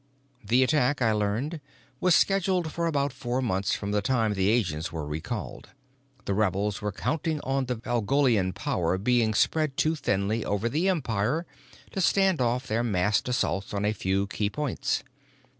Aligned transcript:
The 0.43 0.63
attack, 0.63 0.99
I 0.99 1.11
learned, 1.11 1.61
was 1.99 2.15
scheduled 2.15 2.71
for 2.71 2.87
about 2.87 3.13
four 3.13 3.39
months 3.39 3.75
from 3.75 3.91
the 3.91 4.01
time 4.01 4.33
the 4.33 4.49
agents 4.49 4.91
were 4.91 5.05
recalled. 5.05 5.69
The 6.25 6.33
rebels 6.33 6.81
were 6.81 6.91
counting 6.91 7.39
on 7.41 7.65
the 7.67 7.75
Valgolian 7.75 8.51
power 8.51 8.97
being 8.97 9.35
spread 9.35 9.77
too 9.77 9.93
thinly 9.95 10.43
over 10.43 10.67
the 10.69 10.89
Empire 10.89 11.45
to 11.91 12.01
stand 12.01 12.41
off 12.41 12.65
their 12.65 12.83
massed 12.83 13.29
assault 13.29 13.75
on 13.75 13.85
a 13.85 13.93
few 13.93 14.25
key 14.25 14.49
points. 14.49 15.03